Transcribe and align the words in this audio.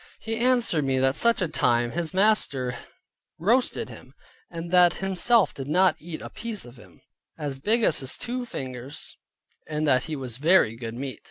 He 0.19 0.35
answered 0.37 0.83
me 0.83 0.97
that 0.97 1.15
such 1.15 1.43
a 1.43 1.47
time 1.47 1.91
his 1.91 2.11
master 2.11 2.75
roasted 3.37 3.89
him, 3.89 4.15
and 4.49 4.71
that 4.71 4.93
himself 4.93 5.53
did 5.53 5.67
eat 5.99 6.23
a 6.23 6.29
piece 6.31 6.65
of 6.65 6.77
him, 6.79 7.01
as 7.37 7.59
big 7.59 7.83
as 7.83 7.99
his 7.99 8.17
two 8.17 8.43
fingers, 8.47 9.15
and 9.67 9.87
that 9.87 10.05
he 10.05 10.15
was 10.15 10.39
very 10.39 10.75
good 10.75 10.95
meat. 10.95 11.19